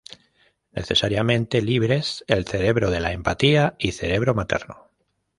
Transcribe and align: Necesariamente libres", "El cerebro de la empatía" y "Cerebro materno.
Necesariamente 0.71 1.61
libres", 1.61 2.23
"El 2.27 2.47
cerebro 2.47 2.89
de 2.89 2.99
la 3.01 3.11
empatía" 3.11 3.75
y 3.77 3.91
"Cerebro 3.91 4.33
materno. 4.33 4.89